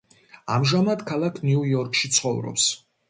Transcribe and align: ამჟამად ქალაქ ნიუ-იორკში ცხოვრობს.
ამჟამად 0.53 1.03
ქალაქ 1.11 1.37
ნიუ-იორკში 1.49 2.11
ცხოვრობს. 2.17 2.67